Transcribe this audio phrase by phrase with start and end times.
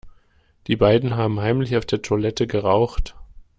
[0.65, 3.15] Die beiden haben heimlich auf der Toilette geraucht.